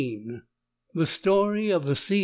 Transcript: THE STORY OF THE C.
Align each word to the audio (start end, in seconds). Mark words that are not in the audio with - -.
THE 0.95 1.05
STORY 1.05 1.69
OF 1.69 1.85
THE 1.85 1.95
C. 1.95 2.19